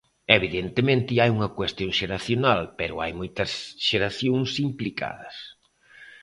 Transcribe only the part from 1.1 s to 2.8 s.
hai unha cuestión xeracional,